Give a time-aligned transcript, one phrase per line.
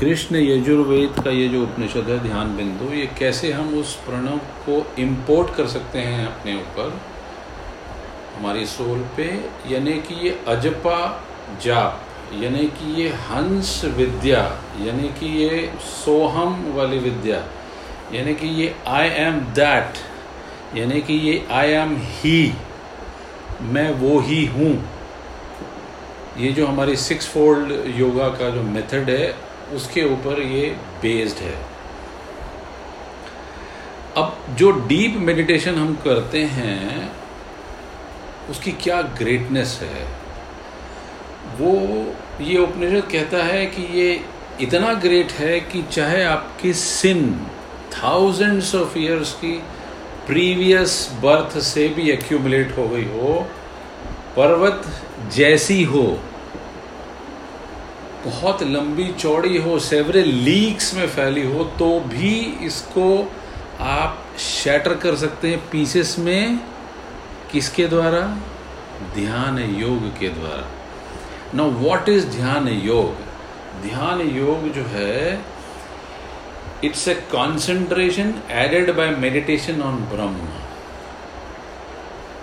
[0.00, 4.86] कृष्ण यजुर्वेद का ये जो उपनिषद है, ध्यान बिंदु, ये कैसे हम उस प्रणव को
[4.98, 7.00] इम्पोर्ट कर सकते हैं अपने ऊपर?
[8.36, 9.26] हमारी सोल पे,
[9.70, 10.98] यानी कि ये अजपा
[11.62, 12.00] जाप,
[12.34, 14.40] यानी कि ये हंस विद्या,
[14.80, 17.44] यानी कि ये सोहम वाली विद्या,
[18.14, 20.02] यानी कि ये आई एम दैट
[20.76, 22.52] यानी कि ये आई एम ही
[23.62, 24.72] मैं वो ही हूँ।
[26.38, 30.70] ये जो हमारी सिक्स फोल्ड योगा का जो मेथड है उसके ऊपर ये
[31.02, 31.54] बेस्ड है।
[34.16, 37.12] अब जो डीप मेडिटेशन हम करते हैं,
[38.50, 40.04] उसकी क्या ग्रेटनेस है?
[41.58, 41.72] वो
[42.40, 44.24] ये उपनिषद कहता है कि ये
[44.60, 47.46] इतना ग्रेट है कि चाहे आपकी सिन
[47.92, 49.62] थाउजेंड्स ऑफ़ ईयर्स की
[50.26, 53.50] प्रीवियस बर्थ से भी एक्यूमुलेट हो गई हो,
[54.36, 54.82] पर्वत
[55.32, 56.20] जैसी हो
[58.24, 62.30] बहुत लंबी चौड़ी हो सेवरल लीक्स में फैली हो तो भी
[62.66, 63.08] इसको
[63.80, 66.58] आप शैटर कर सकते हैं पीसेस में।
[67.52, 68.20] किसके द्वारा?
[69.14, 70.68] ध्यान योग के द्वारा।
[71.54, 73.12] नो व्हाट इज़ ध्यान योग?
[73.82, 75.40] ध्यान योग जो है
[76.84, 80.48] it's a concentration aided by meditation on Brahm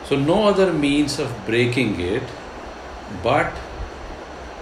[0.10, 2.28] so no other means of breaking it
[3.26, 3.60] but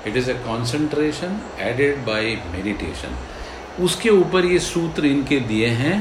[0.08, 3.18] it is a concentration aided by meditation
[3.84, 6.00] उसके ऊपर ये सूत्र इनके दिए हैं।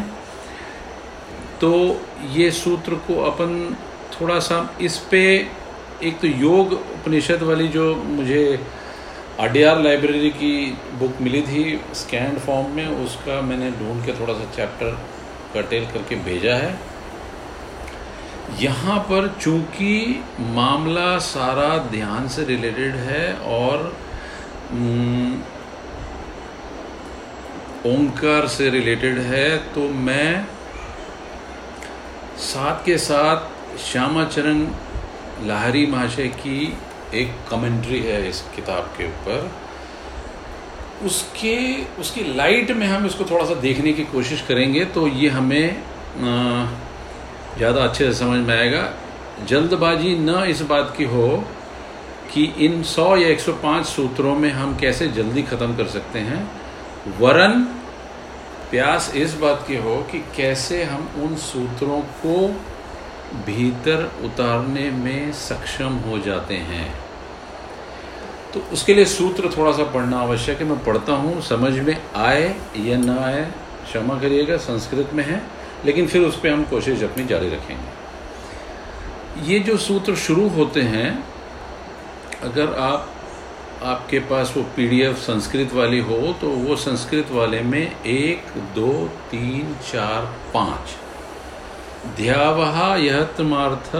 [1.61, 1.71] तो
[2.33, 3.77] ये सूत्र को अपन
[4.13, 5.23] थोड़ा सा इस पे
[6.03, 8.43] एक तो योग उपनिषद वाली जो मुझे
[9.41, 10.55] आर लाइब्रेरी की
[10.99, 14.99] बुक मिली थी स्कैंड फॉर्म में, उसका मैंने ढूंढ के थोड़ा सा चैप्टर
[15.55, 16.73] कटेल करके भेजा है।
[18.61, 23.97] यहाँ पर चूँकि मामला सारा ध्यान से रिलेटेड है और
[27.87, 30.47] ओंकार से रिलेटेड है तो मैं
[32.39, 34.67] साथ के साथ श्यामाचरण
[35.47, 36.78] लाहरी महाशय की
[37.15, 39.51] एक कमेंट्री है इस किताब के ऊपर।
[41.06, 45.83] उसके, उसकी लाइट में हम इसको थोड़ा सा देखने की कोशिश करेंगे तो ये हमें
[47.56, 48.88] ज़्यादा अच्छे से समझ में आएगा।
[49.47, 51.28] जल्दबाजी न इस बात की हो
[52.32, 56.41] कि इन 100 या 105 सूत्रों में हम कैसे जल्दी ख़त्म कर सकते हैं।
[57.20, 57.62] वरन
[58.70, 62.36] प्यास इस बात की हो कि कैसे हम उन सूत्रों को
[63.47, 66.88] भीतर उतारने में सक्षम हो जाते हैं।
[68.54, 72.54] तो उसके लिए सूत्र थोड़ा सा पढ़ना आवश्यक है। मैं पढ़ता हूँ, समझ में आए
[72.76, 73.42] या ना आए,
[73.84, 75.42] क्षमा करिएगा, संस्कृत में है।
[75.84, 77.99] लेकिन फिर उस पर हम कोशिश अपनी जारी रखेंगे।
[79.53, 81.25] ये जो सूत्र शुरू होते हैं,
[82.43, 83.09] अगर आप,
[83.83, 88.43] आपके पास वो पीडीएफ संस्कृत वाली हो तो वो संस्कृत वाले में एक,
[88.75, 90.22] दो, तीन, चार,
[90.55, 90.97] पाँच।
[92.16, 93.97] ध्यावहा यहत्मार्थ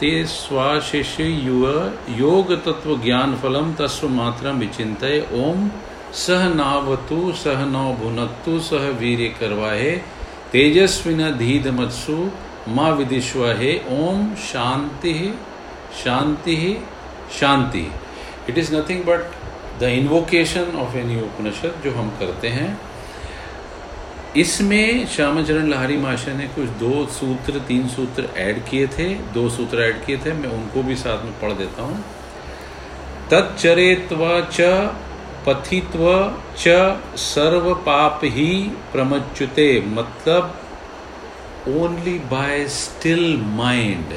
[0.00, 5.70] ते स्वाशिष्य युव योग तत्व ज्ञान फलम तस्व मात्र विचित ओम
[6.12, 10.19] सह नावतु, सह नौ भुनक्तु सह वीर करवाहे।
[10.52, 12.30] तेजस्विन धीधमत्सु
[12.68, 15.12] माँ विदिश्वाहे ओम शांति
[16.04, 16.56] शांति
[17.40, 17.86] शांति।
[18.48, 19.20] It is nothing but
[19.80, 22.80] the invocation of any Upanishad जो हम करते हैं।
[24.36, 29.82] इसमें श्यामाचरण लहारी माशा ने कुछ दो सूत्र, तीन सूत्र ऐड किए थे। दो सूत्र
[29.82, 32.04] ऐड किए थे, मैं उनको भी साथ में पढ़ देता हूँ।
[33.30, 34.60] तत्चरेत्व च
[35.50, 36.68] पथित्व च
[37.16, 38.50] सर्व पाप ही
[38.92, 40.60] प्रमच्युते मतलब
[41.68, 44.12] only by still mind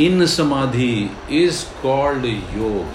[0.00, 2.86] in samadhi is called योग.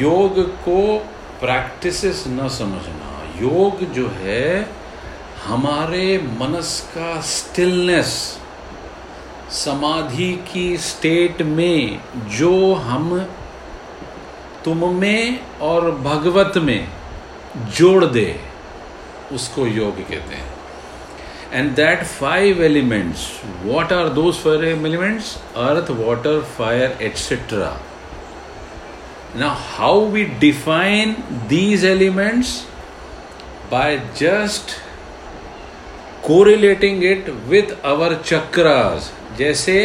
[0.00, 0.98] योग को
[1.40, 3.10] प्रैक्टिस न समझना।
[3.42, 4.70] योग जो है,
[5.44, 8.38] हमारे मनस का स्टिलनेस
[9.50, 11.98] समाधि की स्टेट में
[12.38, 13.26] जो हम
[14.64, 16.88] तुम में और भगवत में
[17.76, 18.40] जोड़ दे,
[19.32, 20.48] उसको योग कहते हैं।
[21.52, 23.28] And that five elements
[23.64, 25.36] what are those elements
[25.68, 27.76] earth water fire etcetera
[29.32, 31.10] now, how we define
[31.48, 32.66] these elements?
[33.70, 34.72] By just
[36.22, 39.76] correlating it with our chakras, जैसे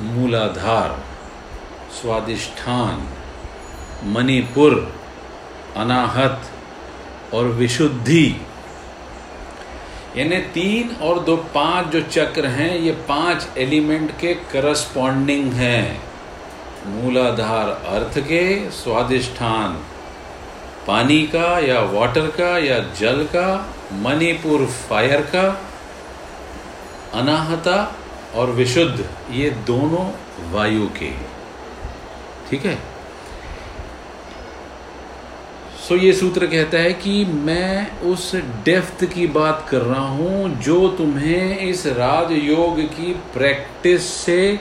[0.00, 0.96] मूलाधार,
[2.00, 3.06] स्वादिष्ठान
[4.04, 4.94] मणिपुर,
[5.76, 6.40] अनाहत
[7.34, 8.40] और विशुद्धि।
[10.16, 16.02] यानी तीन और दो पाँच जो चक्र हैं, ये पाँच एलिमेंट के करस्पॉन्डिंग हैं।
[16.86, 19.84] मूलाधार अर्थ के स्वादिष्ठान
[20.86, 25.62] पानी का या वाटर का या जल का, मणिपुर फायर का,
[27.14, 27.96] अनाहता
[28.34, 30.10] और विशुद्ध, ये दोनों
[30.52, 31.10] वायु के।
[32.50, 32.95] ठीक है?
[35.88, 40.60] सो so, ये सूत्र कहता है कि मैं उस डेफ्थ की बात कर रहा हूँ
[40.60, 44.60] जो तुम्हें इस राजयोग की प्रैक्टिस से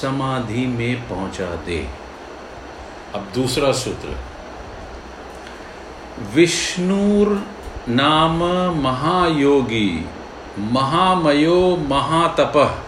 [0.00, 1.88] समाधि में पहुँचा दे।
[3.14, 4.16] अब दूसरा सूत्र।
[6.34, 7.46] विष्णुर
[7.88, 8.44] नाम
[8.82, 10.04] महायोगी,
[10.58, 12.82] महामयो महातप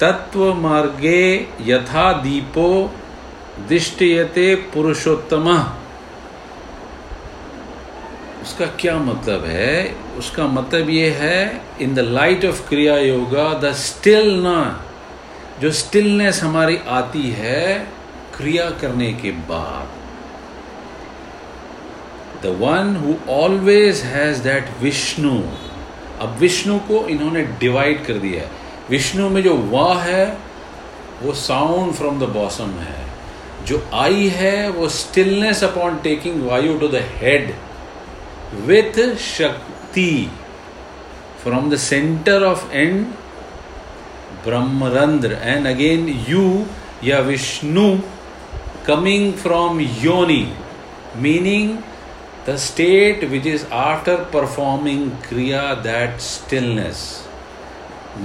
[0.00, 2.90] तत्व मार्गे यथा दीपो,
[3.68, 5.72] दिष्टयते पुरुषोत्तम।
[8.52, 9.96] उसका क्या मतलब है?
[10.18, 14.80] उसका मतलब ये है इन द लाइट ऑफ़ क्रिया योगा द स्टिल न
[15.60, 17.78] जो स्टिलनेस हमारी आती है,
[18.36, 19.88] क्रिया करने के बाद।
[22.42, 25.40] The one who always has that Vishnu
[26.20, 28.50] अब विष्णु को इन्होंने डिवाइड कर दिया है।
[28.90, 30.38] विष्णु में जो वाह है,
[31.22, 33.04] वो साउंड फ्रॉम द बॉसम है।
[33.66, 37.54] जो आई है, वो stillness upon taking vayu to the head
[38.52, 40.30] with Shakti
[41.38, 43.16] from the center of end
[44.44, 46.66] Brahmarandra and again you
[47.00, 48.00] ya Vishnu
[48.84, 50.52] coming from Yoni
[51.16, 51.82] meaning
[52.44, 57.02] the state which is after performing Kriya that stillness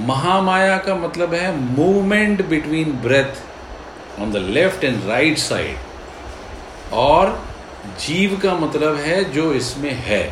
[0.07, 7.29] Mahamaya का मतलब है movement between breath on the left and right side और
[7.99, 10.23] जीव का मतलब है जो इसमें है।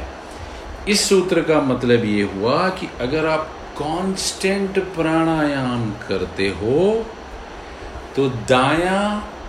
[0.90, 7.06] इस सूत्र का मतलब ये हुआ कि अगर आप कांस्टेंट प्राणायाम करते हो
[8.16, 9.02] तो दाया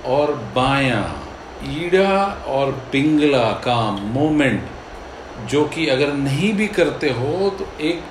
[0.06, 1.04] और बाया,
[1.64, 8.02] ईड़ा और पिंगला का मोमेंट जो कि अगर नहीं भी करते हो तो एक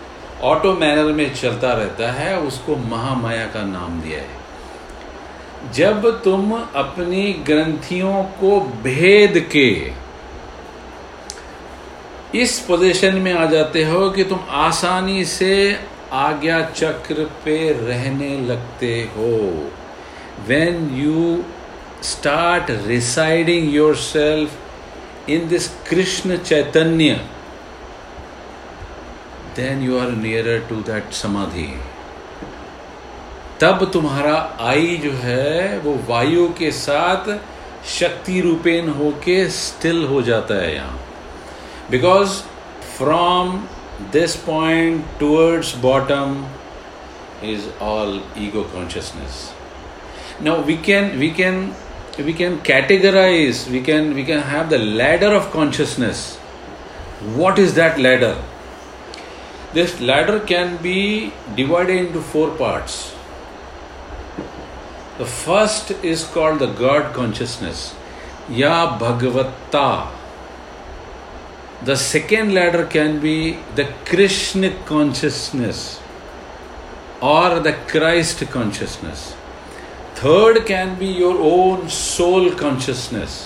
[0.44, 4.44] ऑटो मैनर में चलता रहता है, उसको महामाया का नाम दिया है।
[5.74, 9.70] जब तुम अपनी ग्रंथियों को भेद के
[12.42, 15.80] इस पोजीशन में आ जाते हो कि तुम आसानी से
[16.12, 17.58] आज्ञा चक्र पे
[17.88, 19.38] रहने लगते हो।
[20.48, 21.44] When you
[22.04, 27.22] start residing yourself in this Krishna Chaitanya
[29.56, 31.68] then you are nearer to that samadhi
[33.62, 37.30] तब तुम्हारा आई जो है, वो वायु के साथ
[37.90, 41.00] शक्ति रूपेण होके स्टिल हो जाता है यहाँ।
[41.92, 42.30] Because
[42.98, 43.58] from
[44.14, 46.46] this point towards bottom
[47.44, 49.52] is all ego consciousness
[50.44, 51.72] now we can we can
[52.20, 56.38] we can categorise we can we can have the ladder of consciousness
[57.36, 58.36] what is that ladder?
[59.74, 63.15] This ladder can be divided into four parts.
[65.20, 67.92] The first is called the God consciousness
[68.52, 69.88] या भगवत्ता
[71.86, 73.38] the second ladder can be
[73.78, 75.82] the Krishna consciousness
[77.24, 79.26] और the Christ consciousness
[80.18, 83.42] third can be your own soul consciousness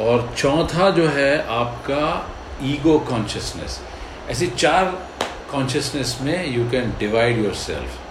[0.00, 2.06] और चौथा जो है आपका
[2.64, 3.80] ego consciousness
[4.30, 4.84] ऐसी चार
[5.52, 8.05] consciousness में you can divide yourself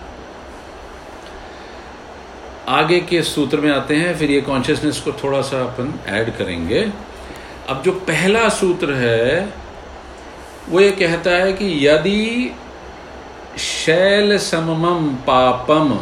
[2.67, 6.81] आगे के सूत्र में आते हैं, फिर ये कॉन्शियसनेस को थोड़ा सा अपन ऐड करेंगे।
[7.69, 9.50] अब जो पहला सूत्र है,
[10.69, 12.51] वो ये कहता है कि यदि
[13.60, 15.98] शैल सममम पापम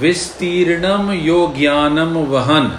[0.00, 2.72] विस्तीर्णम योग्यानम वहन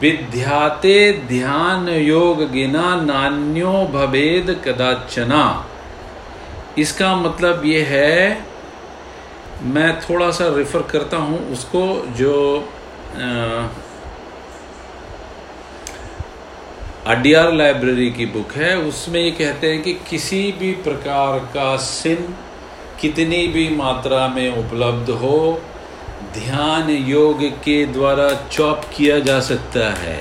[0.00, 5.44] विध्याते ध्यान योग गिना नान्यो भवेद कदाचना।
[6.78, 8.45] इसका मतलब ये है
[9.64, 11.82] मैं थोड़ा सा रेफर करता हूँ उसको
[12.16, 12.34] जो
[17.06, 22.34] अडियार लाइब्रेरी की बुक है, उसमें ये कहते हैं कि किसी भी प्रकार का सिन
[23.00, 25.38] कितनी भी मात्रा में उपलब्ध हो,
[26.34, 30.16] ध्यान योग के द्वारा चॉप किया जा सकता है,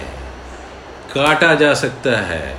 [1.13, 2.58] काटा जा सकता है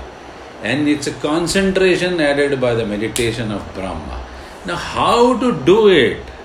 [0.65, 4.25] and its concentration added by the meditation of Brahma
[4.67, 6.36] ना हाउ टू डू इट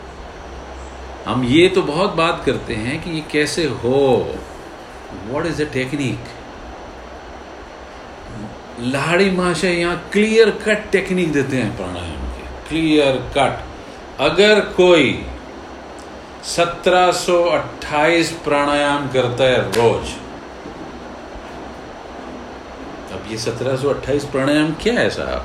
[1.26, 4.00] हम ये तो बहुत बात करते हैं कि ये कैसे हो?
[5.28, 6.20] वॉट इज़ अ टेक्निक
[8.94, 13.54] लाड़ी महाशय यहाँ क्लियर कट टेक्निक देते हैं प्राणायाम के। क्लियर कट
[14.22, 15.06] अगर कोई
[16.46, 20.06] 1728 प्राणायाम करता है रोज,
[23.14, 25.44] अब ये 1728 प्राणायाम क्या है साहब?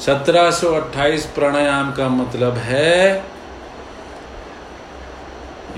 [0.00, 3.00] 1728 प्राणायाम का मतलब है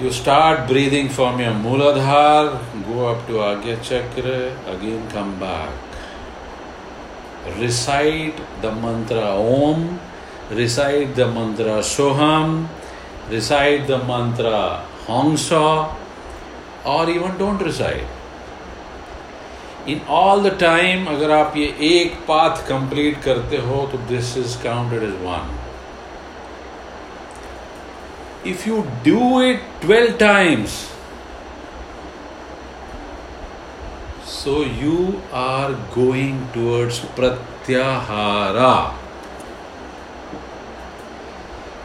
[0.03, 2.47] you start breathing from your Muladhara
[2.89, 4.35] go up to Ajna chakra
[4.75, 5.89] again come back
[7.59, 9.99] recite the mantra Om,
[10.51, 12.69] recite the mantra Soham,
[13.31, 15.95] recite the mantra Hongsa,
[16.85, 18.17] or even don't recite.
[19.89, 24.57] In all the time अगर आप ये एक path complete करते हो तो this is
[24.63, 25.49] counted as one
[28.47, 30.79] if you do it twelve times
[34.29, 38.73] so you are going towards pratyahara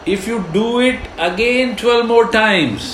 [0.08, 2.94] if you do it again twelve more times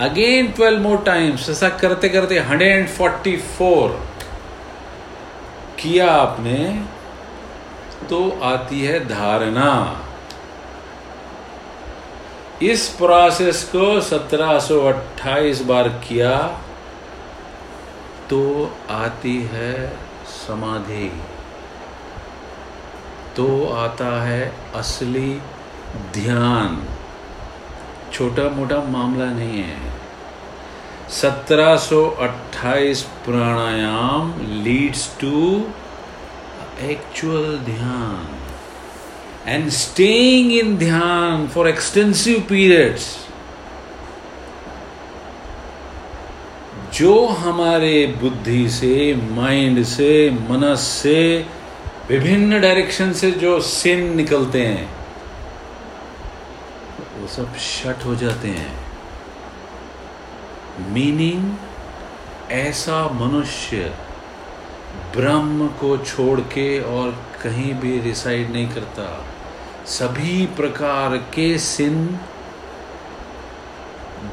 [0.00, 4.00] again twelve more times ऐसा करते करते hundred and forty four
[5.78, 6.58] किया आपने
[8.10, 9.70] तो आती है धारणा।
[12.62, 16.60] इस प्रोसेस को 1728 बार किया
[18.30, 19.96] तो आती है
[20.26, 21.22] समाधि।
[23.36, 25.40] तो आता है असली
[26.12, 26.86] ध्यान।
[28.12, 29.92] छोटा मोटा मामला नहीं है।
[31.10, 35.62] 1728 pranayama leads to
[36.80, 38.43] actual dhyana.
[39.46, 43.24] And staying in dhyana for extensive periods
[46.94, 51.46] जो हमारे बुद्धि से माइंड से, मनस से,
[52.08, 54.94] विभिन्न डायरेक्शन से जो सिन निकलते हैं,
[57.18, 58.72] वो सब शट हो जाते हैं।
[60.92, 61.56] मीनिंग
[62.50, 63.76] ऐसा मनुष्य
[65.16, 67.10] ब्रह्म को छोड़ के और
[67.42, 69.33] कहीं भी रिसाइड नहीं करता।
[69.86, 72.20] सभी प्रकार के सिन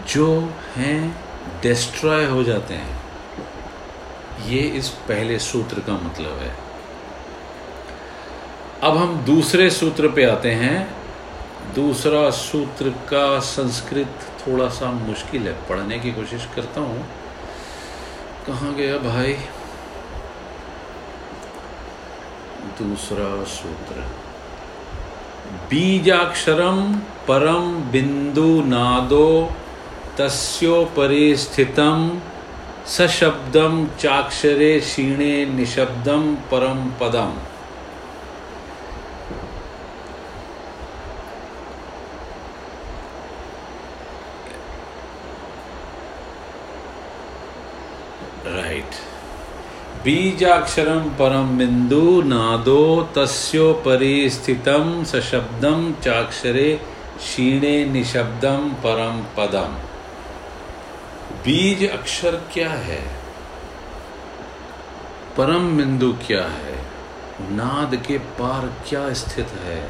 [0.07, 1.25] जो हैं
[1.61, 3.01] डिस्ट्रॉय हो जाते हैं।
[4.47, 6.55] ये इस पहले सूत्र का मतलब है।
[8.83, 10.95] अब हम दूसरे सूत्र पे आते हैं।
[11.75, 17.05] दूसरा सूत्र का संस्कृत थोड़ा सा मुश्किल है, पढ़ने की कोशिश करता हूँ।
[18.47, 19.33] कहाँ गया भाई?
[22.81, 24.30] दूसरा सूत्र।
[25.69, 26.79] बीजाक्षरम
[27.27, 29.29] परम बिंदु नादो
[30.17, 31.99] तस्योपरि स्थितम
[32.87, 37.33] सशब्दम चाक्षरे क्षीणे निशब्दम परम पदम।
[50.03, 52.83] बीजाक्षरम परम बिंदु नादो
[53.15, 56.69] तस्योपरि स्थितम सशब्दम चाक्षरे
[57.17, 59.75] क्षीणे निशब्दम परम पदम।
[61.43, 63.01] बीज अक्षर क्या है?
[65.37, 66.79] परम बिंदु क्या है?
[67.51, 69.83] नाद के पार क्या स्थित है?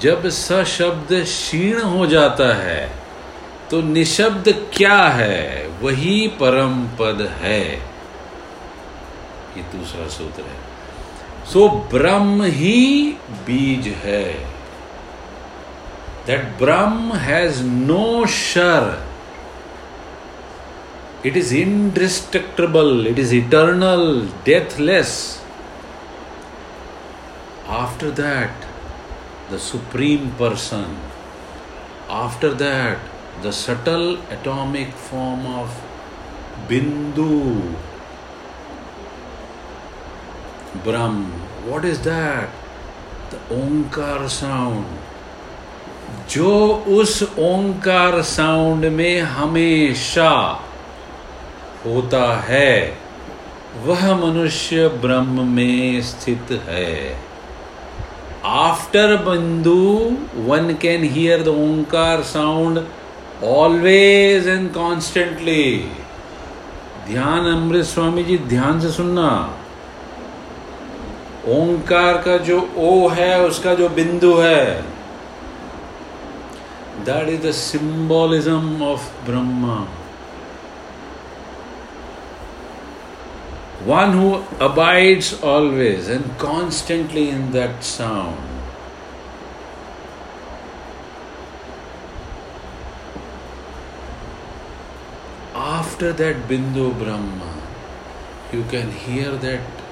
[0.00, 2.90] जब सशब्द क्षीण हो जाता है
[3.70, 5.68] तो निशब्द क्या है?
[5.82, 7.97] वही परम पद है।
[9.58, 10.56] ये दूसरा सूत्र है।
[11.52, 12.78] सो so, ब्रह्म ही
[13.46, 14.24] बीज है।
[16.26, 18.86] That Brahm has no sir
[21.26, 24.04] it is indestructible it is eternal
[24.44, 25.14] deathless
[27.78, 28.66] after that
[29.52, 30.96] the supreme person
[32.18, 35.80] after that the subtle atomic form of
[36.68, 37.32] bindu
[40.88, 41.16] Brahm.
[41.68, 42.48] What is that?
[43.30, 44.86] The Omkar sound
[46.30, 46.52] जो
[46.98, 50.30] उस ओंकार sound में हमेशा
[51.84, 52.72] होता है,
[53.84, 56.94] वह मनुष्य ब्रह्म में स्थित है
[58.54, 59.76] आफ्टर बंधु
[60.48, 62.84] one can hear the Omkar sound
[63.56, 65.64] always and constantly
[67.08, 69.30] ध्यान अमृत स्वामी जी, ध्यान से सुनना
[71.48, 74.64] ओंकार का जो ओ है, उसका जो बिंदु है
[77.04, 79.78] that is the symbolism of Brahma
[83.86, 84.32] one who
[84.64, 88.46] abides always and constantly in that sound
[95.68, 97.54] after that bindu Brahma
[98.54, 99.86] you can hear that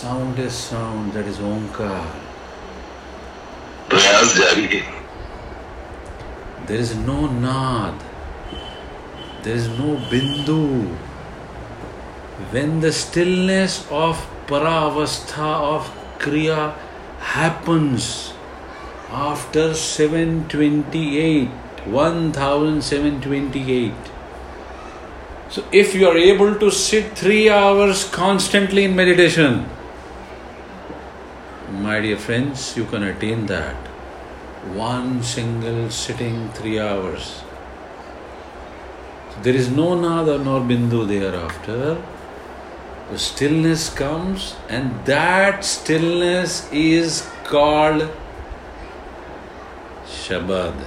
[0.00, 2.04] soundless sound that is Omkar.
[3.90, 4.82] प्रयास जारी है
[6.68, 7.94] There is no nad,
[9.42, 10.96] there is no bindu.
[12.54, 16.74] When the stillness of paravastha of kriya
[17.20, 18.32] happens
[19.10, 21.48] after 728,
[21.86, 23.94] 1728.
[25.48, 29.66] So, if you are able to sit three hours constantly in meditation,
[31.91, 33.87] my dear friends, you can attain that.
[34.81, 37.25] One single sitting three hours.
[39.45, 41.79] There is no nada nor bindu thereafter.
[43.09, 44.45] The stillness comes,
[44.77, 47.17] and that stillness is
[47.49, 48.05] called
[50.17, 50.85] Shabad.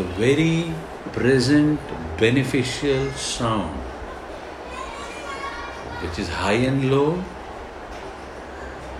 [0.00, 0.74] The very
[1.20, 1.80] present
[2.24, 3.78] beneficial sound,
[6.02, 7.08] which is high and low,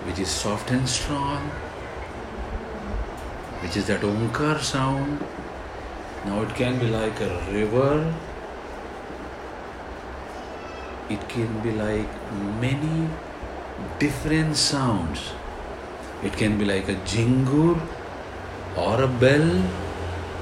[0.04, 1.38] which is soft and strong,
[3.62, 5.18] which is that Omkar sound.
[6.26, 8.14] Now it can be like a river,
[11.10, 12.08] it can be like
[12.60, 13.08] many
[13.98, 15.32] different sounds.
[16.22, 17.78] It can be like a jingur,
[18.76, 19.62] or a bell,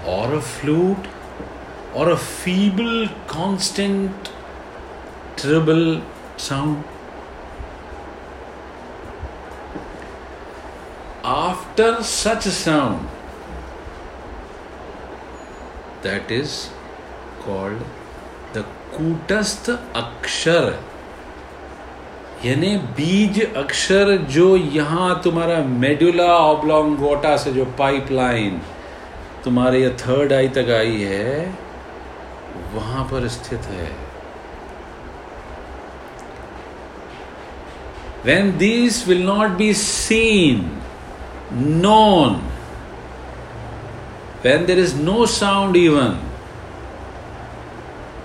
[0.06, 1.08] or a flute,
[1.94, 4.30] or a feeble, constant,
[5.36, 6.00] treble
[6.36, 6.84] sound.
[11.82, 13.08] After such sound,
[16.02, 16.70] that is
[17.44, 17.80] called
[18.52, 18.62] the
[18.92, 20.66] कूटस्थ अक्षर
[22.44, 28.60] यानी बीज अक्षर जो यहाँ तुम्हारा medulla ऑब्लोंगोटा से जो पाइपलाइन
[29.44, 31.34] तुम्हारे ये थर्ड आई तक आई है
[32.74, 33.88] वहाँ पर स्थित है।
[38.30, 40.62] When these will not be seen,
[41.54, 42.40] known,
[44.42, 46.18] when there is no sound even,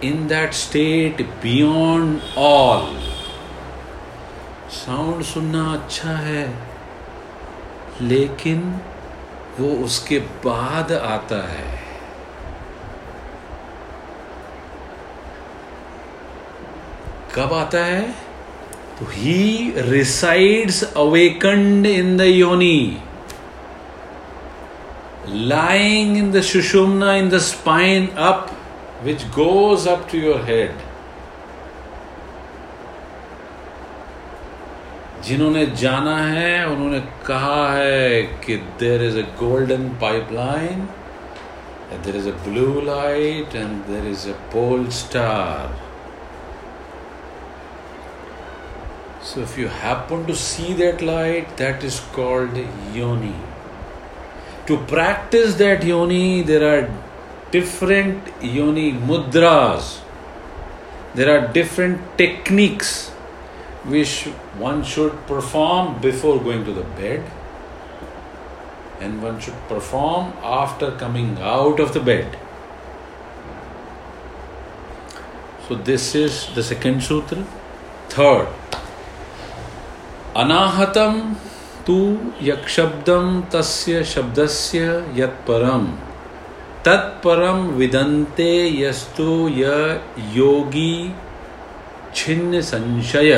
[0.02, 2.88] in that state beyond all,
[4.70, 6.44] sound सुनना अच्छा है
[8.02, 8.62] लेकिन
[9.60, 11.66] वो उसके बाद आता है
[17.36, 18.02] कब आता है
[19.00, 22.98] तो ही resides awakened in the yoni
[25.27, 28.51] lying in the shushumna in the spine up
[29.03, 30.75] which goes up to your head
[35.27, 40.89] जिन्होंने जाना है उन्होंने कहा है कि there is a golden pipeline
[42.05, 45.81] there is a blue light and there is a pole star
[49.25, 52.57] So if you happen to see that light, that is called
[52.93, 53.35] yoni.
[54.68, 56.90] to practice that yoni, there are
[57.52, 60.02] different yoni mudras,
[61.16, 63.10] there are different techniques
[63.86, 64.24] which
[64.58, 67.24] one should perform before going to the bed
[69.00, 72.38] and one should perform after coming out of the bed.
[75.68, 77.46] So, this is the second sutra.
[78.10, 78.48] Third,
[80.36, 81.36] anahatam
[81.88, 81.96] तु
[82.44, 84.80] यक्षब्दम तस्य शब्दस्य
[85.16, 85.86] यत्परम
[86.86, 89.64] तत्परम विदन्ते यस्तु य
[90.36, 90.96] योगी
[92.16, 93.32] छिन्न संशय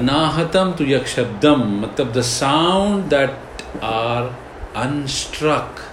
[0.00, 4.34] अनाहतम टू यक्षब्दम मतलब the sound that are
[4.86, 5.86] unstruck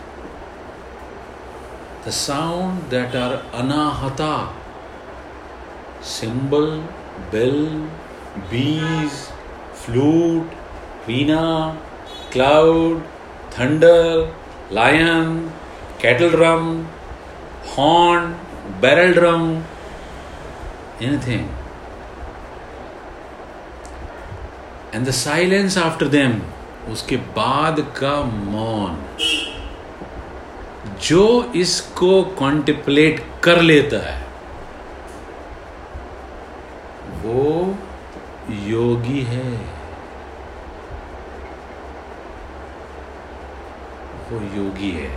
[2.08, 4.34] the sound that are anahata.
[6.04, 6.72] Cymbal,
[7.32, 7.88] bell,
[8.50, 9.32] bees,
[9.74, 10.50] flute,
[11.08, 11.78] veena,
[12.32, 13.04] cloud,
[13.52, 14.32] thunder,
[14.72, 15.52] lion,
[16.00, 16.88] kettle drum,
[17.64, 18.36] horn,
[18.82, 19.66] barrel drum,
[21.02, 21.50] anything.
[24.94, 26.42] And the silence after them,
[26.90, 28.98] उसके बाद का मौन
[31.02, 34.23] जो इसको कॉन्टिप्लेट कर लेता है
[37.24, 37.78] वो
[38.52, 39.52] योगी है।
[44.32, 45.10] वो योगी है।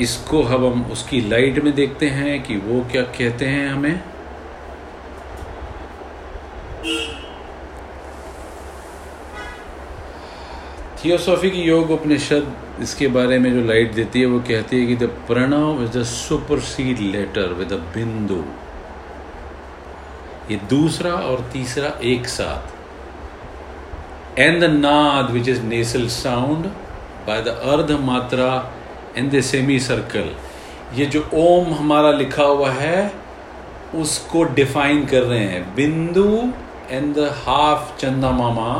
[0.00, 4.00] इसको हम उसकी लाइट में देखते हैं कि वो क्या कहते हैं हमें?
[11.04, 12.46] थियोसॉफी की योग उपनिषद
[12.82, 16.02] इसके बारे में जो लाइट देती है, वो कहती है कि the pranava is the
[16.04, 18.42] supersede letter with a bindu.
[20.50, 22.64] ये दूसरा और तीसरा एक साथ।
[24.38, 26.66] And the nada which is nasal sound
[27.26, 28.50] by the ardha matra
[29.18, 30.28] in the semi circle
[30.94, 33.12] ये जो ओम हमारा लिखा हुआ है,
[33.94, 36.52] उसको डिफाइन कर रहे हैं। बिंदु
[36.90, 38.70] एंड द हाफ़ चंदा मामा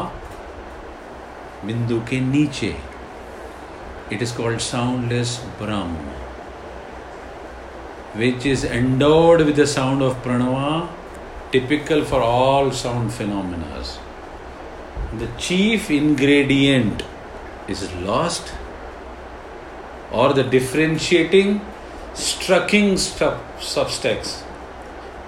[1.65, 2.75] बिंदु के नीचे
[4.13, 6.11] it is called soundless Brahm
[8.19, 10.67] which is endowed with the sound of Pranava
[11.53, 13.83] typical for all sound phenomena.
[15.19, 17.03] The chief ingredient
[17.67, 18.53] is lost,
[20.11, 21.61] or the differentiating,
[22.13, 22.93] strucking
[23.59, 24.41] subtext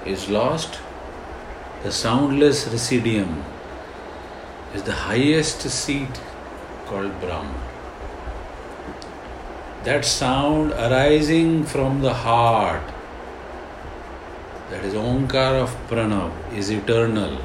[0.05, 0.79] is lost.
[1.83, 3.43] The soundless residuum
[4.74, 6.20] is the highest seat
[6.86, 7.54] called Brahma.
[9.84, 12.82] That sound arising from the heart
[14.70, 17.38] that is Omkar of Pranav, is eternal.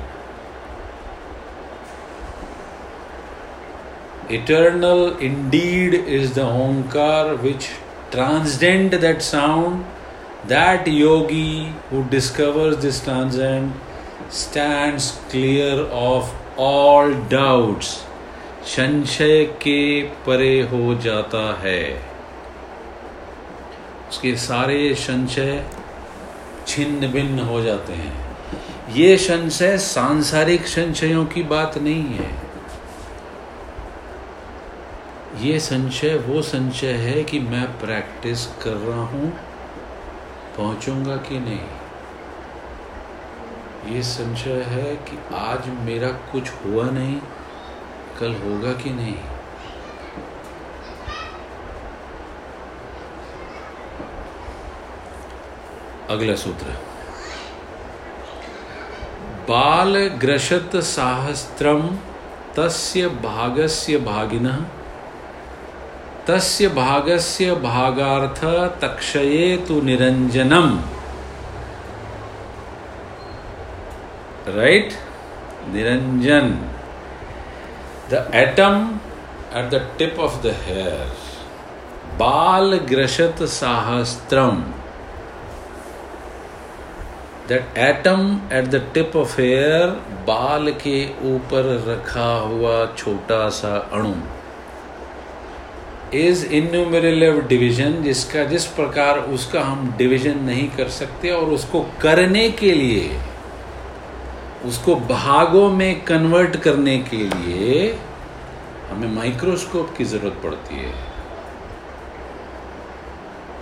[4.29, 7.71] Eternal indeed is the Omkar which
[8.11, 9.85] transcend that sound.
[10.45, 13.73] That yogi who discovers this transcend
[14.29, 17.87] stands clear of all doubts
[18.65, 22.01] संशय के परे हो जाता है।
[24.09, 25.65] उसके सारे संशय
[26.67, 28.25] छिन्न भिन्न हो जाते हैं।
[28.91, 32.31] ये संशय सांसारिक संशयों की बात नहीं है।
[35.41, 39.31] ये संशय, वो संशय है कि मैं प्रैक्टिस कर रहा हूँ,
[40.57, 41.74] पहुंचूँगा कि नहीं।
[43.85, 47.15] ये संशय है कि आज मेरा कुछ हुआ नहीं,
[48.19, 49.15] कल होगा कि नहीं?
[56.09, 56.77] अगला सूत्र।
[59.49, 61.87] बाल ग्रशत साहस्त्रम
[62.55, 64.49] तस्य भागस्य भागिन,
[66.27, 68.43] तस्य भागस्य भागार्थ
[68.81, 70.77] तक्षये तु निरंजनम
[74.47, 74.93] right
[75.73, 76.49] niranjan
[78.09, 78.99] the atom
[79.57, 81.13] at the tip of the hair
[82.17, 84.61] बाल ग्रशत साहस्त्रम
[87.49, 89.89] that atom at the tip of hair
[90.27, 90.97] बाल के
[91.33, 94.15] ऊपर रखा हुआ छोटा सा अणु
[96.19, 102.49] इज़ इन्यूमरेटिव डिवीज़न जिसका जिस प्रकार उसका हम डिवीज़न नहीं कर सकते और उसको करने
[102.59, 103.09] के लिए
[104.67, 107.91] उसको भागों में कन्वर्ट करने के लिए
[108.89, 110.93] हमें माइक्रोस्कोप की ज़रूरत पड़ती है।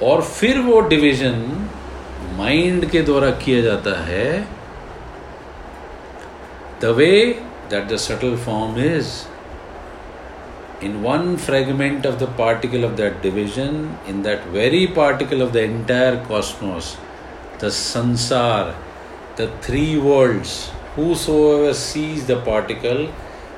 [0.03, 1.39] और फिर वो डिवीज़न
[2.37, 4.29] माइंड के द्वारा किया जाता है।
[6.81, 7.11] The way
[7.69, 9.09] that the subtle form is
[10.85, 15.57] in one fragment of the particle of that division in that very particle of the
[15.57, 16.95] entire cosmos
[17.63, 18.75] the sansar
[19.39, 20.55] the three worlds
[20.95, 23.07] whosoever sees the particle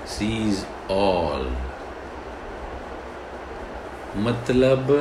[0.07, 1.45] sees all.
[4.25, 4.91] मतलब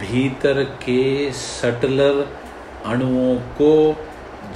[0.00, 2.26] भीतर के subtler
[2.86, 3.72] अणुओं को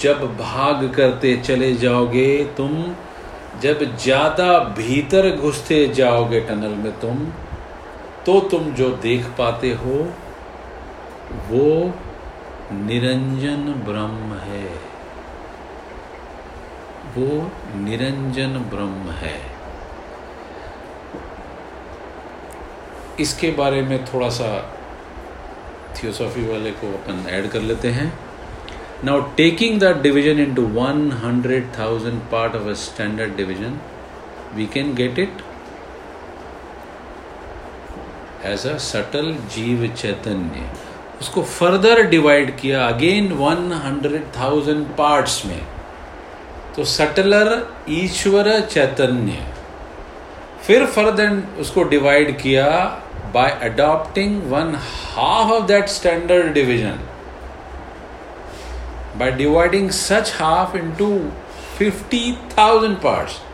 [0.01, 2.73] जब भाग करते चले जाओगे तुम,
[3.63, 7.27] जब ज़्यादा भीतर घुसते जाओगे टनल में तुम
[8.27, 9.99] तो तुम जो देख पाते हो,
[11.51, 11.67] वो
[12.73, 14.69] निरंजन ब्रह्म है।
[17.17, 17.27] वो
[17.81, 19.35] निरंजन ब्रह्म है।
[23.21, 24.49] इसके बारे में थोड़ा सा
[25.97, 28.13] थियोसॉफी वाले को अपन ऐड कर लेते हैं।
[29.05, 33.79] Now taking the division into one hundred thousand part of a standard division
[34.57, 35.43] we can get it
[38.47, 40.69] as a subtle jiva chaitanya
[41.21, 45.61] उसको फर्दर डिवाइड किया again one hundred thousand parts में।
[46.77, 47.49] तो subtler,
[47.89, 49.47] ईश्वर, चैतन्य।
[50.67, 52.67] फिर further उसको divide किया
[53.35, 54.75] by adopting one
[55.15, 56.99] half of that standard division
[59.19, 61.11] by dividing such half into
[61.79, 63.45] fifty thousand part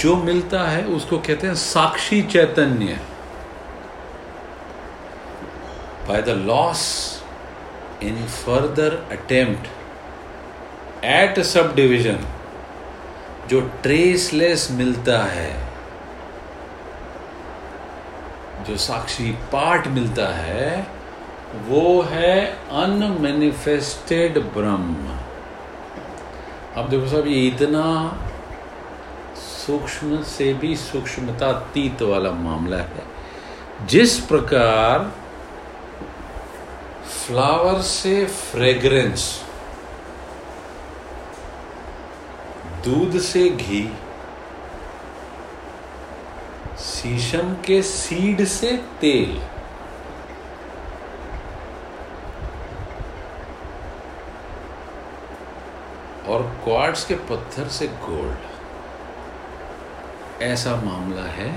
[0.00, 2.98] जो मिलता है, उसको कहते हैं साक्षी चैतन्य।
[6.08, 6.82] By the loss
[8.02, 9.68] in further attempt
[11.04, 12.24] at subdivision
[13.48, 15.70] जो ट्रेसलेस मिलता है,
[18.68, 20.86] जो साक्षी पाठ मिलता है,
[21.68, 25.18] वो है अनमेनिफेस्टेड ब्रह्म
[26.76, 27.84] अब देखो साहब, ये इतना
[29.36, 33.04] सूक्ष्म से भी सूक्ष्मता तीत वाला मामला है।
[33.86, 35.12] जिस प्रकार
[37.26, 39.22] फ्लावर से फ्रेग्रेंस
[42.84, 43.80] दूध से घी,
[46.78, 49.32] शीशम के सीड से तेल।
[56.28, 58.38] और क्वार्ट्स के पत्थर से गोल्ड
[60.42, 61.50] ऐसा मामला है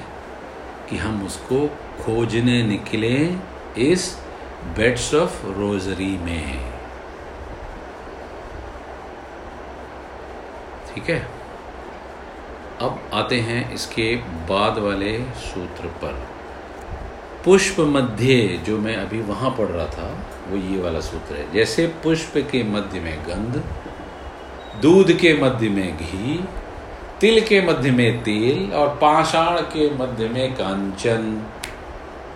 [0.89, 1.67] कि हम उसको
[2.01, 3.15] खोजने निकले
[3.91, 4.03] इस
[4.65, 6.69] बेड्स ऑफ़ रोजरी में
[10.93, 11.27] ठीक है?
[12.81, 14.15] अब आते हैं इसके
[14.49, 16.27] बाद वाले सूत्र पर।
[17.45, 20.19] पुष्प मध्य, जो मैं अभी वहाँ पढ़ रहा था,
[20.49, 23.63] वो ये वाला सूत्र है। जैसे पुष्प के मध्य में गंध,
[24.81, 26.45] दूध के मध्य में घी,
[27.21, 31.47] तिल के मध्य में तेल और पाषाण के मध्य में कांचन।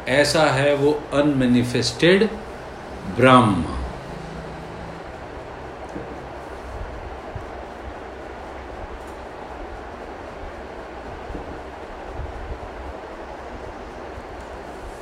[0.09, 2.27] ऐसा है वो अनमेनिफेस्टेड
[3.17, 3.63] ब्रह्म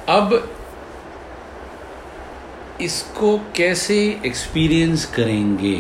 [0.09, 0.33] अब
[2.81, 5.77] इसको कैसे एक्सपीरियंस करेंगे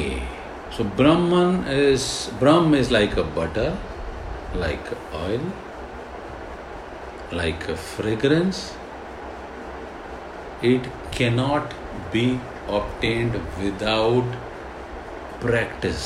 [0.77, 3.77] so Brahman is Brahm is like a butter
[4.55, 5.41] like oil,
[7.31, 8.75] like a fragrance.
[10.65, 11.73] It cannot
[12.13, 12.25] be
[12.69, 14.33] obtained without
[15.41, 16.01] practice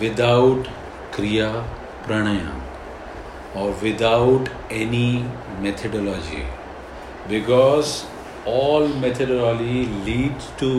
[0.00, 0.66] without
[1.14, 1.48] kriya
[2.06, 2.60] pranayama
[3.60, 5.08] और without any
[5.60, 6.42] methodology
[7.28, 7.92] because
[8.48, 10.72] all methodology lead to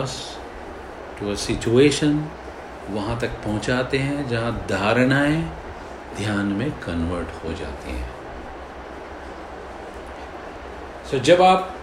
[0.00, 0.16] us
[1.20, 2.24] to a situation
[2.90, 5.42] वहाँ तक पहुँचाते हैं जहाँ धारणाएँ
[6.16, 8.19] ध्यान में convert हो जाती हैं।
[11.10, 11.76] सो so, जब आप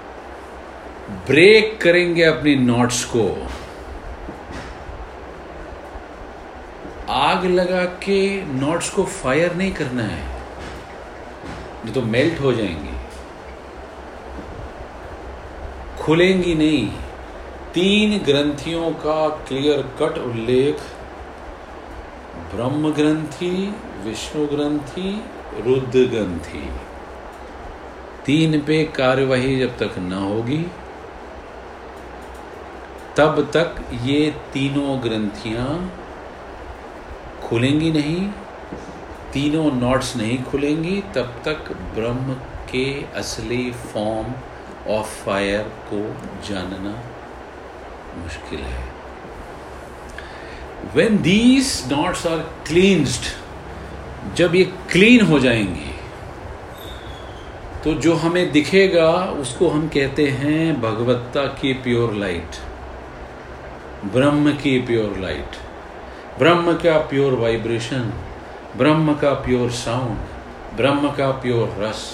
[1.28, 3.24] ब्रेक करेंगे अपनी नोट्स को
[7.10, 10.24] आग लगा के नोट्स को फायर नहीं करना है
[11.84, 12.96] नहीं तो मेल्ट हो जाएँगी।
[16.02, 16.88] खुलेंगी नहीं।
[17.74, 20.76] तीन ग्रंथियों का क्लियर कट उल्लेख
[22.56, 25.10] ब्रह्म ग्रंथि विष्णु ग्रंथि
[25.60, 26.70] रुद्र ग्रंथि।
[28.28, 30.66] तीन पे कार्यवाही जब तक न होगी,
[33.18, 36.02] तब तक ये तीनों ग्रंथियाँ
[37.44, 38.30] खुलेंगी नहीं,
[39.34, 42.34] तीनों नॉट्स नहीं खुलेंगी, तब तक ब्रह्म
[42.72, 44.34] के असली फॉर्म
[44.92, 45.63] ऑफ़ फायर
[45.94, 46.04] को
[46.48, 47.04] जानना
[48.24, 48.86] मुश्किल है।
[50.96, 53.36] When these knots are cleansed
[54.36, 55.97] जब ये क्लीन हो जाएँगे
[57.84, 59.10] तो जो हमें दिखेगा,
[59.40, 62.56] उसको हम कहते हैं भगवत्ता की प्योर लाइट।
[64.06, 65.56] ब्रह्म की प्योर लाइट।
[66.40, 68.13] ब्रह्म का प्योर वाइब्रेशन,
[68.78, 70.18] ब्रह्म का प्योर साउंड,
[70.78, 72.06] ब्रह्म का प्योर रस।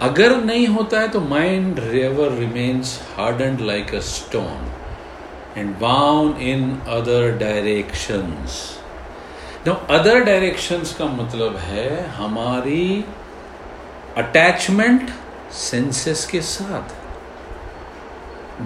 [0.00, 4.70] अगर नहीं होता है तो mind रेवर remains hard and like a stone
[5.56, 8.78] and bound in other directions
[9.66, 13.04] no other directions का मतलब है हमारी
[14.16, 15.10] अटैचमेंट
[15.52, 16.94] सेंसेस के साथ।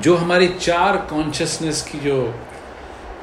[0.03, 2.19] जो हमारी चार कॉन्शियसनेस की जो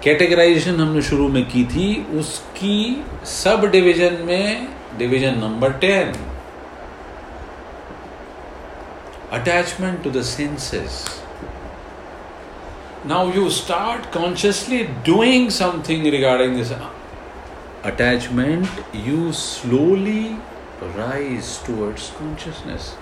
[0.04, 1.88] कैटेगराइजेशन हमने शुरू में की थी,
[2.19, 6.13] उसकी सब डिवीज़न में division number ten
[9.34, 11.20] attachment to the senses.
[13.03, 16.71] Now you start consciously doing something regarding this
[17.83, 20.37] attachment, you slowly
[20.95, 22.95] rise towards consciousness.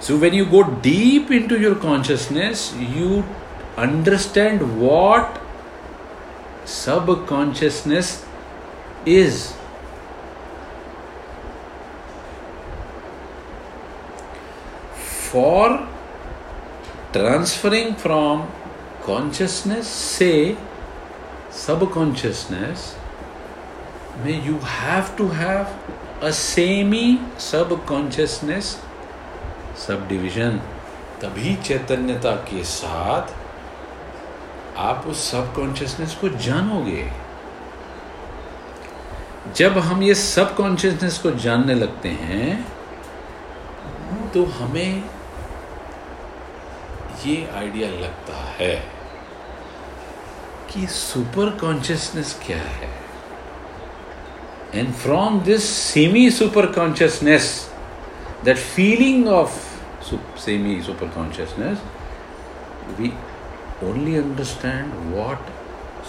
[0.00, 3.24] So, when you go deep into your consciousness, you
[3.76, 5.40] understand what
[6.64, 8.24] subconsciousness
[9.04, 9.54] is.
[15.30, 15.86] for
[17.12, 18.46] transferring from
[19.02, 20.56] consciousness, say,
[21.50, 22.94] subconsciousness,
[24.24, 25.66] may you have to have
[26.22, 28.64] a semi sub consciousness
[29.86, 30.56] sub division
[31.22, 33.34] तभी चैतन्यता के साथ
[34.76, 37.04] आप उस सब consciousness को जानोगे।
[39.56, 42.50] जब हम ये सब कॉन्शियसनेस को जानने लगते हैं
[44.34, 45.02] तो हमें
[47.28, 48.74] ये आइडिया लगता है
[50.70, 52.90] कि सुपर कॉन्शियसनेस क्या है?
[54.74, 57.50] And from this semi super consciousness
[58.44, 59.56] that feeling of
[60.40, 61.78] semi super consciousness
[62.98, 63.12] we
[63.84, 65.50] only understand what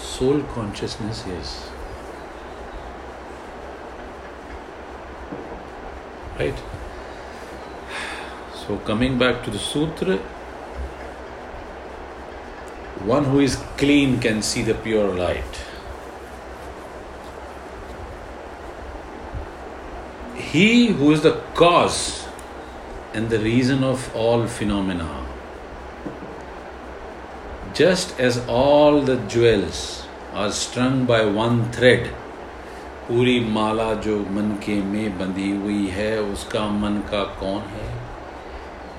[0.04, 1.54] soul consciousness is
[6.38, 6.68] right
[8.58, 10.18] so coming back to the sutra
[13.04, 15.60] one who is clean can see the pure light.
[20.36, 22.26] He who is the cause
[23.14, 25.26] and the reason of all phenomena.
[27.72, 32.10] Just as all the jewels are strung by one thread,
[33.08, 37.99] पूरी माला जो मन के में बंधी हुई है उसका मन का कौन है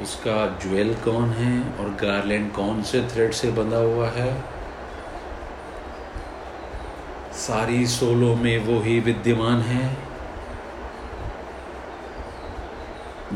[0.02, 4.44] उसका ज्वेल कौन है और गार्लैंड कौन से थ्रेड से बंधा हुआ है?
[7.34, 9.98] सारी सोलो में वो ही विद्यमान है।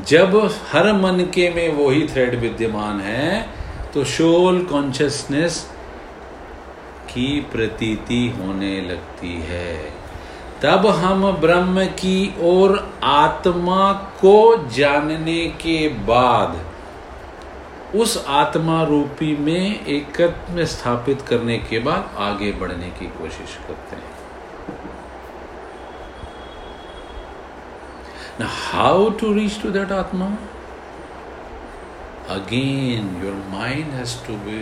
[0.07, 0.35] जब
[0.71, 3.49] हर मन के में वो ही थ्रेड विद्यमान है
[3.93, 5.59] तो शोल कॉन्शियसनेस
[7.09, 9.94] की प्रतीति होने लगती है।
[10.63, 13.91] तब हम ब्रह्म की ओर आत्मा
[14.21, 14.35] को
[14.67, 16.63] जानने के बाद
[17.95, 23.95] उस आत्मा रूपी में एकत्व में स्थापित करने के बाद आगे बढ़ने की कोशिश करते
[23.95, 24.13] हैं
[28.37, 30.37] Now, how to reach to that Atma?
[32.27, 34.55] Again, your mind has to be.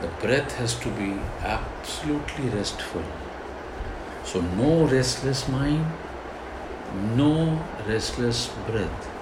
[0.00, 3.02] The breath has to be absolutely restful.
[4.24, 5.86] So, no restless mind,
[7.16, 9.12] no restless breath.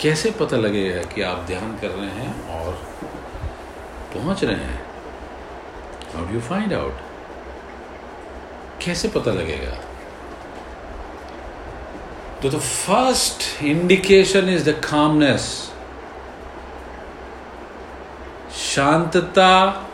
[0.00, 2.74] कैसे पता लगेगा कि आप ध्यान कर रहे हैं और
[4.14, 4.80] पहुँच रहे हैं
[6.14, 7.00] हाउ डू फाइंड आउट
[8.82, 9.72] कैसे पता लगेगा
[12.42, 15.48] तो the first indication is the calmness
[18.78, 19.86] शांतता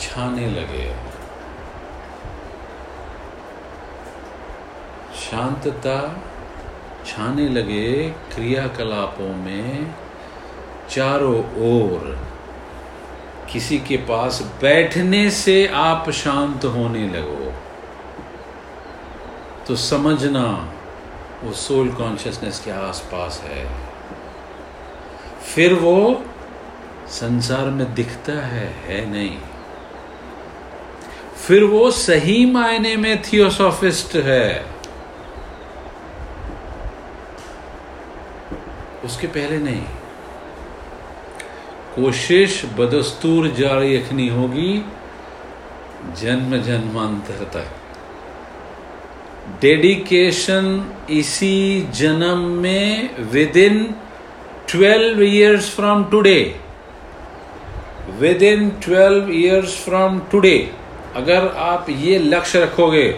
[0.00, 0.94] छाने लगे।
[5.16, 6.16] शांतता
[7.06, 9.94] छाने लगे क्रियाकलापों में
[10.90, 12.18] चारों ओर।
[13.52, 17.52] किसी के पास बैठने से आप शांत होने लगो।
[19.66, 20.72] तो समझना,
[21.44, 23.70] वो सोल कॉन्शियसनेस के आसपास है।
[25.54, 26.24] फिर वो
[27.14, 29.38] संसार में दिखता है है नहीं।
[31.46, 34.64] फिर वो सही मायने में थियोसॉफिस्ट है।
[39.04, 39.82] उसके पहले नहीं।
[41.96, 44.84] कोशिश बदस्तूर जारी रखनी होगी
[46.20, 47.66] जन्म जन्मांतर तक।
[49.60, 53.14] डेडिकेशन इसी जन्म में
[53.56, 53.94] within
[54.68, 56.60] twelve years from today
[58.42, 60.56] within twelve years from today
[61.16, 63.10] अगर आप ये लक्ष्य रखोगे,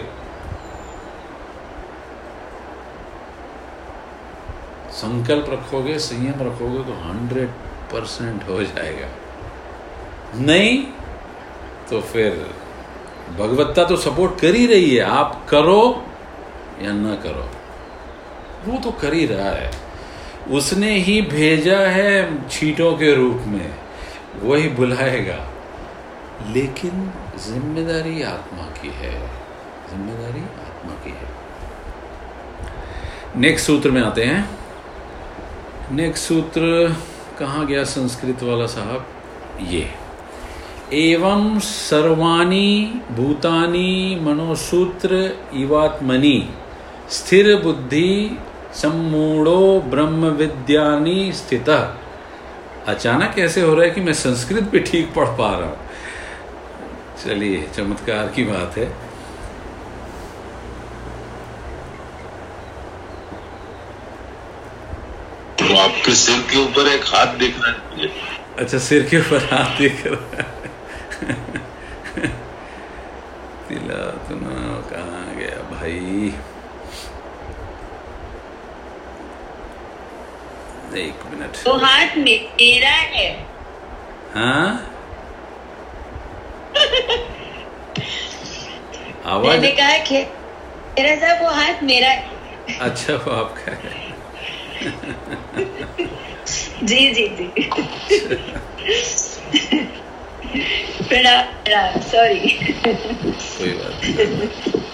[4.91, 7.49] संकल्प रखोगे, संयम रखोगे तो हंड्रेड
[7.91, 9.07] परसेंट हो जाएगा।
[10.35, 10.77] नहीं
[11.89, 12.31] तो फिर
[13.37, 16.05] भगवत्ता तो सपोर्ट कर ही रही है। आप करो
[16.81, 17.49] या ना करो।
[18.65, 19.71] वो तो कर ही रहा है।
[20.51, 23.69] उसने ही भेजा है छीटों के रूप में।
[24.43, 25.39] वही बुलाएगा
[26.53, 29.11] लेकिन ज़िम्मेदारी आत्मा की है।
[29.89, 31.27] ज़िम्मेदारी आत्मा की है।
[33.41, 34.41] नेक्स्ट सूत्र में आते हैं।
[35.91, 36.95] नेक्स्ट सूत्र
[37.39, 39.05] कहाँ गया संस्कृत वाला साहब?
[39.61, 39.87] ये।
[40.95, 45.15] एवं सर्वाणी भूतानी मनोसूत्र
[45.55, 46.37] इवात्मनि
[47.11, 48.37] स्थिर बुद्धि
[48.73, 51.69] सम्मूढ़ो ब्रह्म विद्यानी स्थित।
[52.87, 55.77] अचानक ऐसे हो रहा है कि मैं संस्कृत भी ठीक पढ़ पा रहा हूँ।
[57.23, 58.85] चलिए चमत्कार की बात है।
[65.59, 68.09] तो आपके सिर के ऊपर एक हाथ दिख रहा है
[68.59, 70.45] अच्छा सिर के ऊपर हाथ दिख रहा है।
[73.69, 74.55] तिला तुना
[74.91, 76.33] कहाँ गया भाई?
[80.97, 83.27] एक मिनट तो हाथ मेरा है।
[84.33, 84.93] हाँ?
[89.25, 94.05] आवाज़ मैंने कहा खेरा साहब वो हाथ मेरा है। अच्छा वो आपका है।
[96.83, 97.47] जी जी जी।
[101.09, 102.49] प्रणाम सॉरी
[102.85, 104.86] कोई बात नहीं।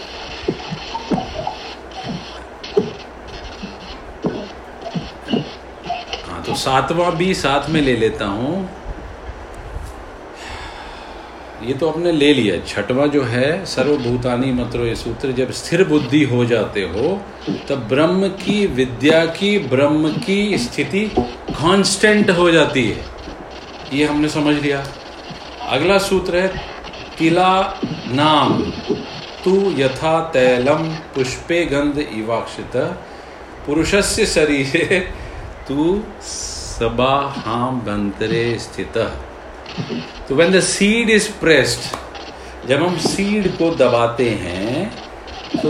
[6.64, 8.70] सातवां भी साथ में ले लेता हूँ।
[11.64, 16.24] ये तो आपने ले लिया। छठवां जो है, सर्वभूतानी मंत्रो ये सूत्र, जब स्थिर बुद्धि
[16.24, 17.22] हो जाते हो,
[17.70, 21.06] तब ब्रह्म की विद्या की, ब्रह्म की स्थिति
[21.52, 23.06] कांस्टेंट हो जाती है।
[23.94, 24.84] ये हमने समझ लिया।
[25.70, 26.48] अगला सूत्र है
[27.18, 27.80] तिला
[28.12, 28.62] नाम,
[29.44, 32.76] तू यथा तैलम पुष्पे गंध इवाक्षित।
[33.66, 35.23] पुरुषस्य शरीरे
[35.68, 38.98] तू सबाहाम बंतरे स्थित।
[40.28, 44.92] तो when the seed is pressed जब हम सीड को दबाते हैं
[45.62, 45.70] तो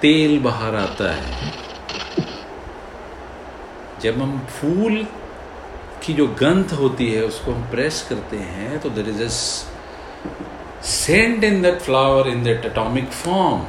[0.00, 1.52] तेल बाहर आता है।
[4.02, 5.06] जब हम फूल
[6.02, 9.28] की जो गंध होती है, उसको हम प्रेस करते हैं तो there is a
[10.86, 13.64] scent in that flower in that atomic form